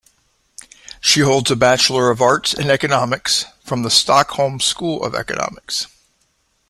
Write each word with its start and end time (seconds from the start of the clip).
She 0.99 1.19
holds 1.19 1.51
a 1.51 1.55
Bachelor 1.55 2.09
of 2.09 2.23
Arts 2.23 2.55
in 2.55 2.71
economics 2.71 3.45
from 3.63 3.83
the 3.83 3.91
Stockholm 3.91 4.59
School 4.59 5.03
of 5.03 5.13
Economics. 5.13 5.85